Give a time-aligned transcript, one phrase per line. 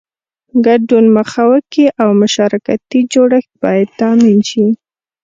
[0.65, 4.65] ګډون مخوکی او مشارکتي جوړښت باید تامین شي.